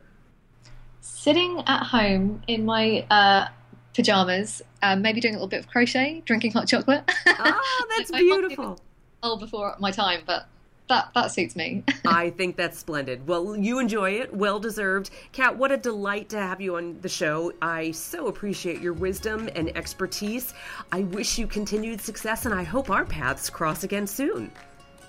Sitting 1.00 1.62
at 1.66 1.84
home 1.84 2.42
in 2.48 2.64
my 2.64 3.06
uh, 3.10 3.46
pajamas, 3.94 4.60
uh, 4.82 4.96
maybe 4.96 5.20
doing 5.20 5.34
a 5.34 5.38
little 5.38 5.48
bit 5.48 5.60
of 5.60 5.68
crochet, 5.68 6.22
drinking 6.24 6.52
hot 6.52 6.66
chocolate. 6.66 7.10
Ah, 7.26 7.60
that's 7.96 8.10
beautiful. 8.10 8.78
All 9.22 9.38
before 9.38 9.76
my 9.78 9.92
time, 9.92 10.22
but 10.26 10.48
that 10.88 11.10
that 11.14 11.32
suits 11.32 11.56
me. 11.56 11.84
I 12.06 12.30
think 12.30 12.56
that's 12.56 12.78
splendid. 12.78 13.26
Well, 13.26 13.56
you 13.56 13.78
enjoy 13.78 14.12
it, 14.12 14.34
well 14.34 14.58
deserved. 14.58 15.10
Kat, 15.32 15.56
what 15.56 15.72
a 15.72 15.76
delight 15.76 16.28
to 16.30 16.38
have 16.38 16.60
you 16.60 16.76
on 16.76 17.00
the 17.00 17.08
show. 17.08 17.52
I 17.62 17.90
so 17.90 18.28
appreciate 18.28 18.80
your 18.80 18.92
wisdom 18.92 19.48
and 19.54 19.76
expertise. 19.76 20.54
I 20.92 21.00
wish 21.00 21.38
you 21.38 21.46
continued 21.46 22.00
success, 22.00 22.46
and 22.46 22.54
I 22.54 22.62
hope 22.62 22.90
our 22.90 23.04
paths 23.04 23.50
cross 23.50 23.84
again 23.84 24.06
soon. 24.06 24.50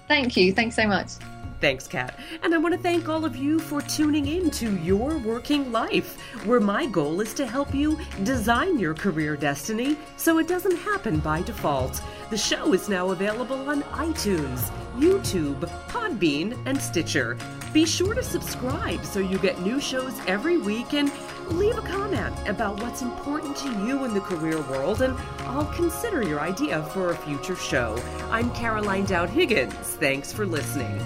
Thank 0.08 0.38
you. 0.38 0.54
Thanks 0.54 0.76
so 0.76 0.88
much. 0.88 1.12
Thanks, 1.60 1.88
Kat. 1.88 2.20
And 2.44 2.54
I 2.54 2.60
want 2.60 2.76
to 2.76 2.80
thank 2.80 3.10
all 3.10 3.26
of 3.26 3.36
you 3.36 3.60
for 3.60 3.82
tuning 3.82 4.28
in 4.28 4.52
to 4.52 4.76
Your 4.78 5.18
Working 5.18 5.72
Life, 5.72 6.20
where 6.46 6.60
my 6.60 6.86
goal 6.86 7.20
is 7.20 7.34
to 7.34 7.48
help 7.48 7.74
you 7.74 7.98
design 8.24 8.78
your 8.78 8.94
career 8.94 9.36
destiny 9.36 9.98
so 10.18 10.38
it 10.38 10.48
doesn't 10.48 10.78
happen 10.78 11.20
by 11.20 11.42
default. 11.42 12.02
The 12.30 12.38
show 12.38 12.74
is 12.74 12.90
now 12.90 13.10
available 13.10 13.70
on 13.70 13.82
iTunes, 13.84 14.72
YouTube, 14.98 15.60
Podbean, 15.88 16.58
and 16.66 16.80
Stitcher. 16.80 17.38
Be 17.74 17.86
sure 17.86 18.13
to 18.13 18.24
subscribe 18.24 19.06
so 19.06 19.20
you 19.20 19.38
get 19.39 19.62
new 19.62 19.80
shows 19.80 20.13
every 20.27 20.58
week 20.58 20.94
and 20.94 21.12
leave 21.50 21.77
a 21.77 21.82
comment 21.82 22.36
about 22.48 22.82
what's 22.82 23.01
important 23.01 23.56
to 23.58 23.70
you 23.86 24.06
in 24.06 24.13
the 24.13 24.22
career 24.22 24.62
world, 24.63 25.01
and 25.01 25.16
I'll 25.39 25.72
consider 25.74 26.24
your 26.24 26.39
idea 26.39 26.84
for 26.86 27.12
a 27.12 27.15
future 27.15 27.56
show. 27.56 28.02
I'm 28.32 28.52
Caroline 28.52 29.06
Dowd 29.06 29.30
Higgins. 29.30 29.74
Thanks 29.74 30.34
for 30.34 30.45
listening. 30.45 31.00